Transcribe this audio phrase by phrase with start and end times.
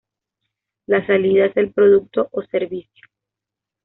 [0.87, 3.05] La salida es el producto o servicio.